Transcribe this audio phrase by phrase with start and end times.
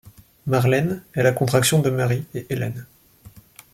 [0.47, 2.87] Marlène est la contraction de Marie et Hélène.